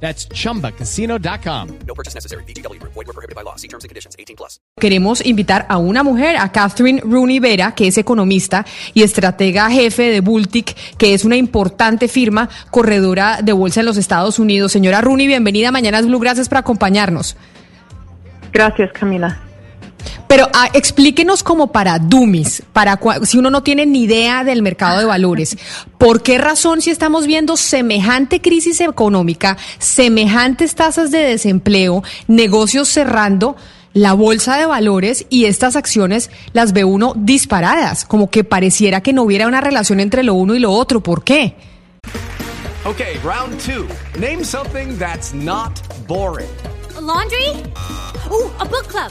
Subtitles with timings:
[0.00, 1.68] That's chumbacasino.com.
[1.86, 2.44] No purchase necessary.
[2.44, 2.78] BGW.
[2.82, 3.56] Void were prohibited by law.
[3.56, 4.14] See terms and conditions.
[4.18, 4.60] 18 plus.
[4.78, 10.10] Queremos invitar a una mujer, a Catherine Rooney Vera, que es economista y estratega jefe
[10.10, 14.72] de Bultic, que es una importante firma corredora de bolsa en los Estados Unidos.
[14.72, 16.18] Señora Rooney, bienvenida a Mañanas Blue.
[16.18, 17.36] Gracias por acompañarnos.
[18.52, 19.45] Gracias, Camila.
[20.28, 24.62] Pero ah, explíquenos como para dummies, para cua- si uno no tiene ni idea del
[24.62, 25.56] mercado de valores,
[25.98, 33.56] ¿por qué razón si estamos viendo semejante crisis económica, semejantes tasas de desempleo, negocios cerrando,
[33.92, 39.14] la bolsa de valores y estas acciones las ve uno disparadas, como que pareciera que
[39.14, 41.02] no hubiera una relación entre lo uno y lo otro?
[41.02, 41.54] ¿Por qué?
[42.84, 43.86] Okay, round two.
[44.20, 45.72] Name something that's not
[46.06, 46.46] boring.
[46.96, 47.64] A laundry?
[48.30, 49.10] Ooh, a book club.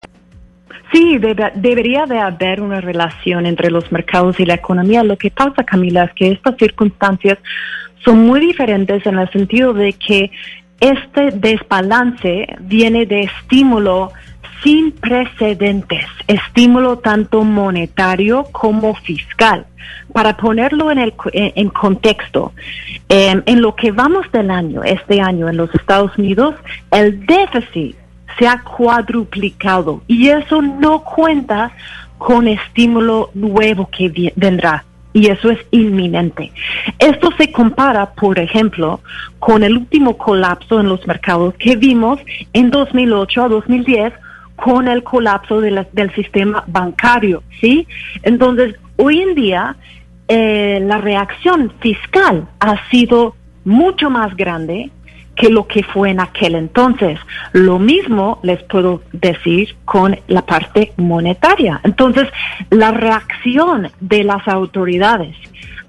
[0.91, 5.03] Sí, debe- debería de haber una relación entre los mercados y la economía.
[5.03, 7.37] Lo que pasa, Camila, es que estas circunstancias
[8.03, 10.31] son muy diferentes en el sentido de que
[10.79, 14.11] este desbalance viene de estímulo
[14.63, 19.65] sin precedentes, estímulo tanto monetario como fiscal.
[20.13, 22.53] Para ponerlo en, el, en, contexto,
[23.09, 26.55] em, en lo que vamos del año, este año en los Estados Unidos,
[26.91, 27.95] el déficit
[28.37, 31.71] se ha cuadruplicado y eso no cuenta
[32.17, 34.85] con estímulo nuevo que vendrá.
[35.13, 36.51] Y eso es inminente.
[36.97, 39.01] Esto se compara, por ejemplo,
[39.39, 42.19] con el último colapso en los mercados que vimos
[42.53, 44.13] en 2008 a 2010
[44.55, 47.87] con el colapso de la- del sistema bancario, ¿sí?
[48.23, 49.75] Entonces, hoy en día,
[50.29, 53.35] eh, la reacción fiscal ha sido
[53.65, 54.91] mucho más grande
[55.35, 57.19] que lo que fue en aquel entonces.
[57.53, 61.79] Lo mismo les puedo decir con la parte monetaria.
[61.83, 62.27] Entonces,
[62.69, 65.35] la reacción de las autoridades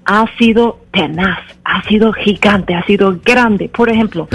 [0.05, 3.69] ha sido tenaz, ha sido gigante, ha sido grande.
[3.69, 4.27] Por ejemplo,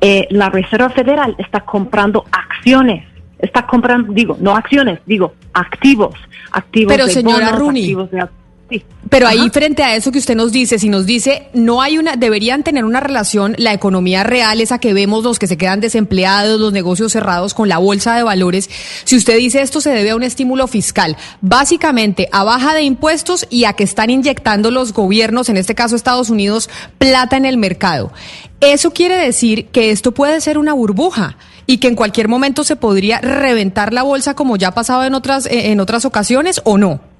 [0.00, 3.04] eh, la Reserva Federal está comprando acciones,
[3.38, 6.14] está comprando, digo, no acciones, digo, activos,
[6.52, 8.28] activos Pero, de señora bonos, Rooney, activos de...
[8.70, 8.84] sí.
[9.10, 9.50] Pero ahí Ajá.
[9.50, 12.84] frente a eso que usted nos dice, si nos dice no hay una, deberían tener
[12.84, 17.12] una relación la economía real, esa que vemos los que se quedan desempleados, los negocios
[17.12, 18.68] cerrados con la bolsa de valores.
[19.04, 23.46] Si usted dice esto se debe a un estímulo fiscal, básicamente a baja de impuestos
[23.50, 27.56] y a que están inyectando los gobiernos, en este caso Estados Unidos, plata en el
[27.56, 28.12] mercado.
[28.60, 31.36] Eso quiere decir que esto puede ser una burbuja
[31.66, 35.14] y que en cualquier momento se podría reventar la bolsa como ya ha pasado en
[35.14, 37.13] otras eh, en otras ocasiones o no.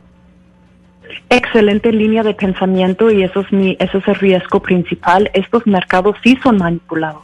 [1.31, 5.31] Excelente línea de pensamiento y eso es, mi, eso es el riesgo principal.
[5.35, 7.23] Estos mercados sí son manipulados.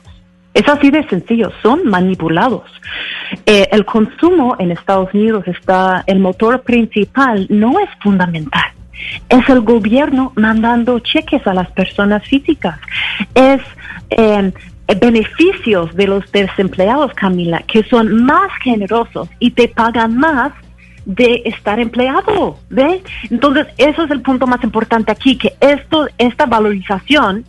[0.53, 2.65] Es así de sencillo, son manipulados.
[3.47, 8.73] Eh, el consumo en Estados Unidos está, el motor principal no es fundamental.
[9.29, 12.79] Es el gobierno mandando cheques a las personas físicas.
[13.35, 13.63] Es
[14.11, 14.53] eh,
[15.01, 20.53] beneficios de los desempleados, Camila, que son más generosos y te pagan más
[21.05, 23.03] de estar empleado, ¿ves?
[23.31, 27.45] Entonces, eso es el punto más importante aquí, que esto, esta valorización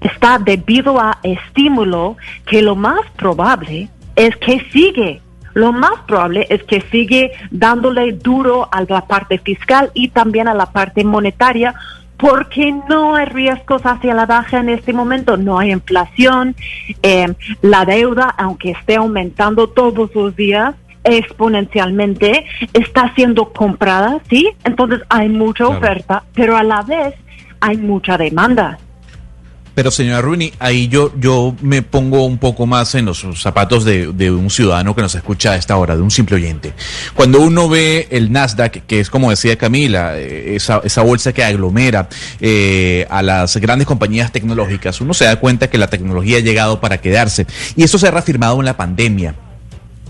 [0.00, 2.16] está debido a estímulo
[2.46, 5.20] que lo más probable es que sigue.
[5.54, 10.54] Lo más probable es que sigue dándole duro a la parte fiscal y también a
[10.54, 11.74] la parte monetaria
[12.16, 16.54] porque no hay riesgos hacia la baja en este momento, no hay inflación,
[17.02, 17.32] eh,
[17.62, 20.74] la deuda, aunque esté aumentando todos los días,
[21.04, 24.48] exponencialmente, está siendo comprada, ¿sí?
[24.64, 25.78] Entonces hay mucha Claro.
[25.78, 27.14] oferta, pero a la vez
[27.60, 28.78] hay mucha demanda.
[29.74, 34.08] Pero señora Rooney, ahí yo, yo me pongo un poco más en los zapatos de,
[34.12, 36.72] de un ciudadano que nos escucha a esta hora, de un simple oyente.
[37.14, 41.44] Cuando uno ve el Nasdaq, que es como decía Camila, eh, esa, esa bolsa que
[41.44, 42.08] aglomera
[42.40, 46.80] eh, a las grandes compañías tecnológicas, uno se da cuenta que la tecnología ha llegado
[46.80, 47.46] para quedarse.
[47.76, 49.36] Y eso se ha reafirmado en la pandemia.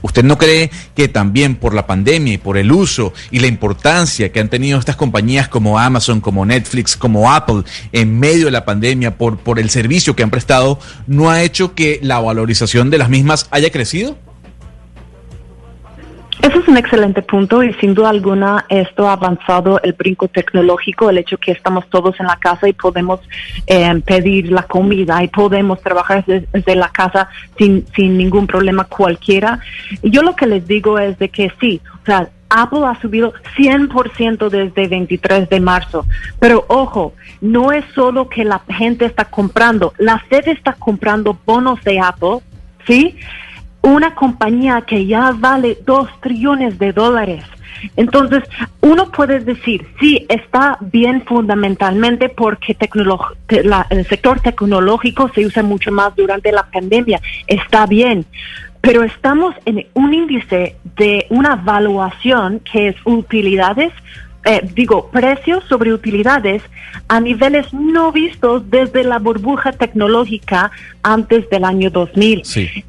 [0.02, 4.30] ¿Usted no cree que también por la pandemia y por el uso y la importancia
[4.30, 8.64] que han tenido estas compañías como Amazon, como Netflix, como Apple en medio de la
[8.64, 12.98] pandemia, por, por el servicio que han prestado, no ha hecho que la valorización de
[12.98, 14.16] las mismas haya crecido?
[16.40, 21.10] Ese es un excelente punto y sin duda alguna esto ha avanzado el brinco tecnológico,
[21.10, 23.20] el hecho que estamos todos en la casa y podemos
[23.66, 29.60] eh, pedir la comida y podemos trabajar desde, la casa sin, sin ningún problema cualquiera.
[30.02, 34.48] Yo lo que les digo es de que sí, o sea, Apple ha subido 100%
[34.48, 36.06] desde 23 de marzo.
[36.38, 41.82] Pero ojo, no es solo que la gente está comprando, la Fed está comprando bonos
[41.84, 42.38] de Apple,
[42.86, 43.16] ¿sí?
[43.82, 47.44] Una compañía que ya vale dos trillones de dólares.
[47.96, 48.42] Entonces,
[48.80, 52.76] uno puede decir, sí, está bien fundamentalmente porque
[53.50, 58.26] el sector tecnológico se usa mucho más durante la pandemia, está bien,
[58.80, 63.92] pero estamos en un índice de una evaluación que es utilidades
[64.44, 66.62] eh, digo, precios sobre utilidades
[67.08, 70.70] a niveles no vistos desde la burbuja tecnológica
[71.02, 72.42] antes del año 2000.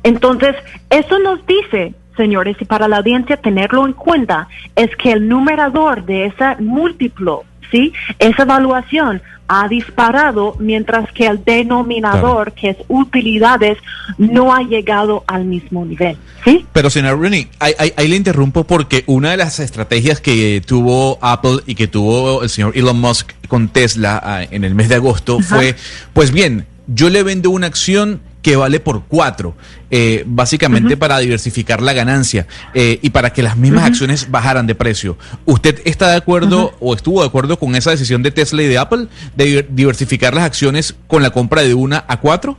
[0.04, 0.56] Entonces,
[0.90, 6.04] eso nos dice señores, y para la audiencia tenerlo en cuenta, es que el numerador
[6.04, 7.94] de ese múltiplo, ¿sí?
[8.20, 9.22] Esa evaluación
[9.52, 13.80] ha disparado, mientras que el denominador, que es utilidades,
[14.20, 16.18] no ha llegado al mismo nivel.
[16.46, 16.68] ¿sí?
[16.72, 21.74] Pero, señor Rooney, ahí, le interrumpo porque una de las estrategias que tuvo Apple y
[21.74, 25.76] que tuvo el señor Elon Musk con Tesla ah, en el mes de agosto fue,
[26.14, 29.56] pues bien, yo le vendo una acción que vale por cuatro,
[29.92, 34.76] eh, básicamente para diversificar la ganancia eh, y para que las mismas acciones bajaran de
[34.76, 35.18] precio.
[35.46, 38.78] ¿Usted está de acuerdo o estuvo de acuerdo con esa decisión de Tesla y de
[38.78, 42.58] Apple de diversificar las acciones con la compra de una a cuatro?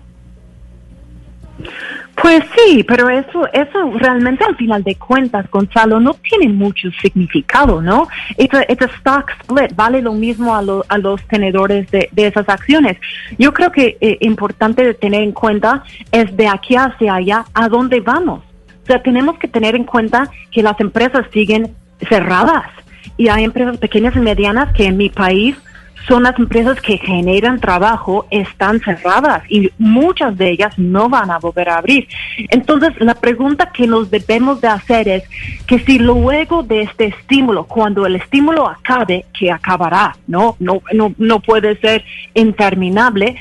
[2.23, 7.81] Pues sí, pero eso, eso realmente al final de cuentas, Gonzalo, no tiene mucho significado,
[7.81, 8.09] ¿no?
[8.37, 12.99] Este, stock split vale lo mismo a, a los tenedores de, esas acciones.
[13.39, 15.83] Yo creo que eh, importante de tener en cuenta
[16.13, 18.43] es de aquí hacia allá, ¿a dónde vamos?
[18.83, 21.75] O sea, tenemos que tener en cuenta que las empresas siguen
[22.09, 22.67] cerradas
[23.17, 25.57] y hay empresas pequeñas y medianas que en mi país
[26.07, 31.39] son las empresas que generan trabajo, están cerradas y muchas de ellas no van a
[31.39, 32.09] volver a abrir.
[32.51, 35.25] Entonces, la pregunta que nos debemos de hacer es
[35.67, 41.15] que si luego de este estímulo, cuando el estímulo acabe, que acabará, no, no, no,
[41.19, 42.05] no puede ser
[42.35, 43.37] interminable,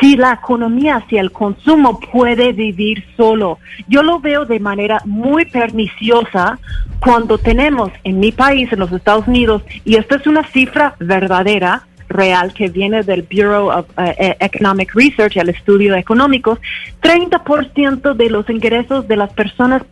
[0.00, 3.58] si la economía, si el consumo puede vivir solo.
[3.86, 6.58] Yo lo veo de manera muy perniciosa
[7.00, 11.86] cuando tenemos en mi país, en los Estados Unidos, y esta es una cifra verdadera,
[12.14, 16.58] real que viene del Bureau of eh, eh, Economic Research, el estudio económico,
[17.02, 19.82] 30% de los ingresos de las personas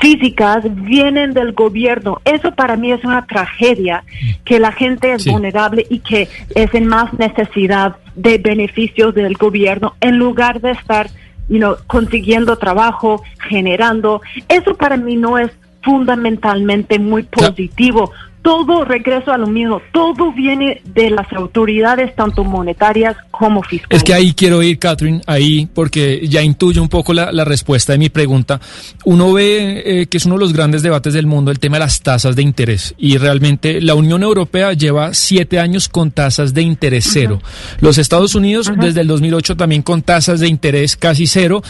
[0.00, 2.20] físicas vienen del gobierno.
[2.24, 4.04] Eso para mí es una tragedia,
[4.44, 9.94] que la gente es vulnerable y que es en más necesidad de beneficios del gobierno
[10.00, 11.08] en lugar de estar
[11.48, 14.20] you know, consiguiendo trabajo, generando.
[14.48, 15.50] Eso para mí no es
[15.82, 23.16] fundamentalmente muy positivo todo regreso a lo mismo, todo viene de las autoridades, tanto monetarias
[23.30, 23.98] como fiscales.
[23.98, 27.98] Es que ahí quiero ir, Catherine, ahí, porque ya intuyo un poco la, respuesta de
[27.98, 28.60] mi pregunta.
[29.04, 31.80] Uno ve eh, que es uno de los grandes debates del mundo el tema de
[31.80, 36.62] las tasas de interés, y realmente la Unión Europea lleva siete años con tasas de
[36.62, 37.40] interés cero.
[37.80, 41.62] Los Estados Unidos desde el 2008 también con tasas de interés casi cero,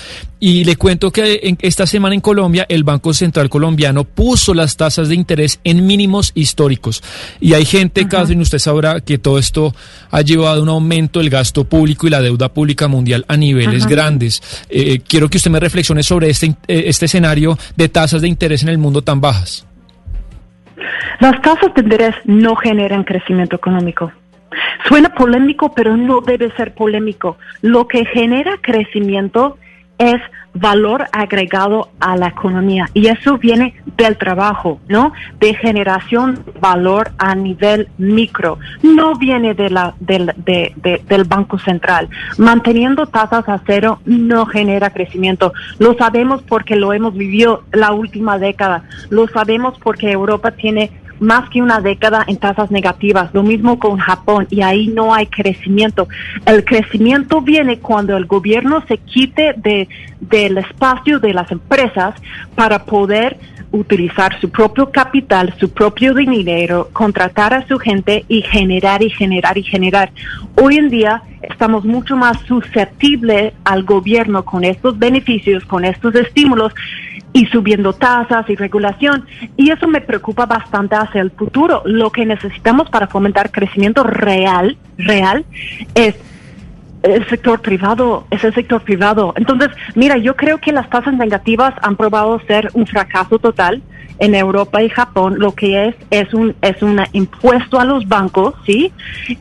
[0.45, 4.77] y le cuento que en, esta semana en Colombia el Banco Central colombiano puso las
[4.77, 7.01] tasas de interés en mínimos históricos.
[7.41, 9.73] Y hay gente, Catherine, usted sabrá que todo esto
[10.11, 13.87] ha llevado a un aumento del gasto público y la deuda pública mundial a niveles
[13.87, 14.43] grandes.
[14.69, 18.65] Eh, quiero que usted me reflexione sobre este, eh, este escenario de tasas de interés
[18.65, 19.65] en el mundo tan bajas.
[21.21, 24.11] Las tasas de interés no generan crecimiento económico.
[24.89, 27.39] Suena polémico, pero no debe ser polémico.
[27.61, 29.57] Lo que genera crecimiento
[30.03, 30.21] es
[30.55, 35.13] valor agregado a la economía y eso viene del trabajo, ¿no?
[35.41, 42.09] De generación de valor a nivel micro, no viene de la, del, del Banco Central.
[42.37, 45.53] Manteniendo tasas a cero no genera crecimiento.
[45.79, 48.85] Lo sabemos porque lo hemos vivido la última década.
[49.09, 50.91] Lo sabemos porque Europa tiene
[51.23, 53.33] más que una década en tasas negativas.
[53.33, 56.09] Lo mismo con Japón y ahí no hay crecimiento.
[56.47, 59.89] El crecimiento viene cuando el gobierno se quite de,
[60.21, 62.15] del espacio de las empresas
[62.55, 63.39] para poder
[63.73, 69.57] utilizar su propio capital, su propio dinero, contratar a su gente y generar y generar
[69.57, 70.13] y generar.
[70.57, 76.75] Hoy en día estamos mucho más susceptibles al gobierno con estos beneficios, con estos estímulos
[77.33, 79.27] y subiendo tasas y regulación.
[79.57, 81.83] Y eso me preocupa bastante hacia el futuro.
[81.85, 85.45] Lo que necesitamos para fomentar crecimiento real, real,
[85.95, 86.15] es
[87.03, 89.35] el sector privado, es el sector privado.
[89.37, 93.83] Entonces, mira, yo creo que las tasas negativas han probado ser un fracaso total
[94.19, 95.37] en Europa y Japón.
[95.39, 98.93] Lo que es es un es un impuesto a los bancos, sí.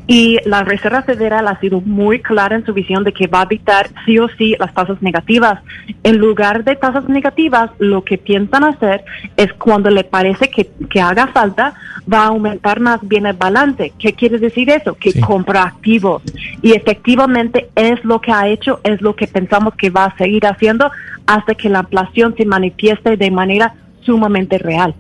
[0.08, 3.44] Y la Reserva Federal ha sido muy clara en su visión de que va a
[3.44, 5.60] evitar sí o sí las tasas negativas.
[6.04, 9.04] En lugar de tasas negativas, lo que piensan hacer
[9.38, 11.74] es cuando le parece que, que haga falta,
[12.12, 13.94] va a aumentar más bien el balance.
[14.00, 14.96] ¿Qué quiere decir eso?
[14.96, 15.22] Que Sí.
[15.22, 16.22] compra activos.
[16.62, 20.46] Y efectivamente es lo que ha hecho, es lo que pensamos que va a seguir
[20.46, 20.90] haciendo
[21.28, 24.96] hasta que la inflación se manifieste de manera sumamente real.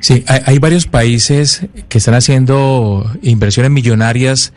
[0.00, 4.52] Sí, hay, hay varios países que están haciendo inversiones millonarias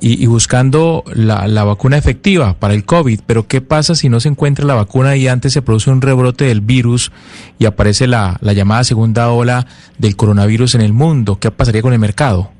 [0.00, 4.20] y, y buscando la, la vacuna efectiva para el COVID, pero ¿qué pasa si no
[4.20, 7.12] se encuentra la vacuna y antes se produce un rebrote del virus
[7.58, 9.66] y aparece la, la llamada segunda ola
[9.98, 11.38] del coronavirus en el mundo?
[11.40, 12.50] ¿Qué pasaría con el mercado?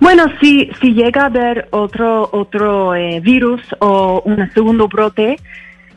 [0.00, 5.38] Bueno, si, si llega a haber otro, otro eh, virus o un segundo brote,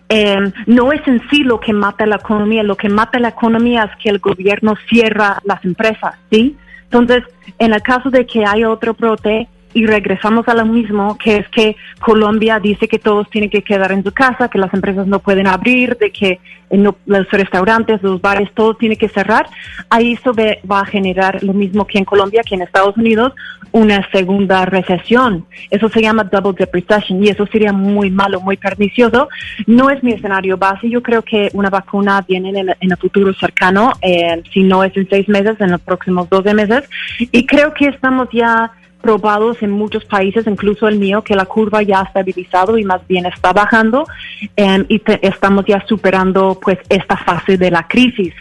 [0.10, 3.84] eh, no es en sí lo que mata la economía, lo que mata la economía
[3.84, 6.58] es que el gobierno cierra las empresas, ¿sí?
[6.84, 7.24] Entonces,
[7.58, 11.48] en el caso de que haya otro brote y regresamos a lo mismo, que es
[11.50, 15.20] que Colombia dice que todos tienen que quedar en su casa, que las empresas no
[15.20, 16.40] pueden abrir, de que
[16.70, 19.48] eh, no- los restaurantes, los bares, todo tiene que cerrar,
[19.90, 20.34] ahí eso
[20.70, 23.34] va a generar lo mismo que en Colombia, que en Estados Unidos,
[23.72, 25.46] una segunda recesión.
[25.72, 29.30] Eso se llama double dip recession y eso sería muy malo, muy pernicioso.
[29.66, 30.88] No es mi escenario base.
[30.90, 34.84] Yo creo que una vacuna viene en el, en el futuro cercano, eh, si no
[34.84, 36.84] es en seis meses, en los próximos 12 meses.
[37.32, 38.72] Y creo que estamos ya
[39.08, 43.06] probados en muchos países, incluso el mío, que la curva ya ha estabilizado y más
[43.06, 44.08] bien está bajando
[44.56, 48.34] eh, y te- estamos ya superando pues esta fase de la crisis.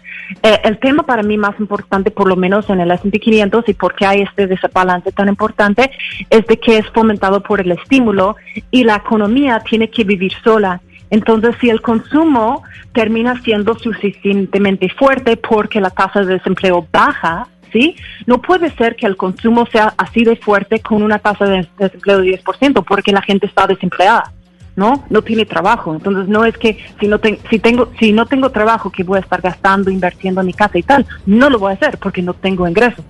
[0.42, 3.74] Eh, el tema para mí más importante, por lo menos en el S&P 500 y
[3.74, 5.90] por qué hay este desbalance tan importante,
[6.30, 8.36] es de que es fomentado por el estímulo
[8.70, 10.80] y la economía tiene que vivir sola.
[11.10, 12.62] Entonces, si el consumo
[12.94, 17.96] termina siendo suficientemente fuerte porque la tasa de desempleo baja, ¿sí?
[18.26, 22.18] No puede ser que el consumo sea así de fuerte con una tasa de desempleo
[22.20, 24.32] de 10%, porque la gente está desempleada,
[24.76, 25.04] ¿no?
[25.10, 25.94] No tiene trabajo.
[25.94, 29.18] Entonces, no es que si no, ten- si tengo, si no tengo trabajo, que voy
[29.18, 32.22] a estar gastando, invirtiendo en mi casa y tal, no lo voy a hacer porque
[32.22, 33.02] no tengo ingreso.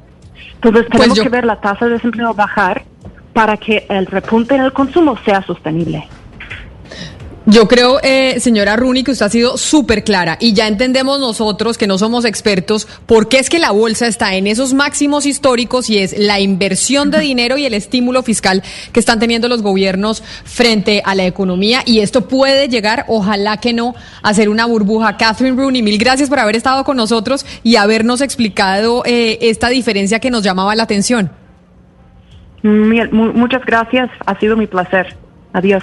[0.55, 2.85] Entonces, Pues tenemos yo- que ver la tasa de desempleo bajar
[3.33, 6.07] para que el repunte en el consumo sea sostenible.
[7.45, 11.77] Yo creo, eh, señora Rooney, que usted ha sido súper clara y ya entendemos nosotros
[11.77, 15.91] que no somos expertos por qué es que la bolsa está en esos máximos históricos
[15.91, 20.23] y es la inversión de dinero y el estímulo fiscal que están teniendo los gobiernos
[20.45, 25.17] frente a la economía y esto puede llegar, ojalá que no, a ser una burbuja.
[25.17, 30.21] Catherine Rooney, mil gracias por haber estado con nosotros y habernos explicado eh, esta diferencia
[30.21, 31.33] que nos llamaba la atención.
[32.63, 35.17] Mu- muchas gracias, ha sido mi placer.
[35.53, 35.83] Adiós.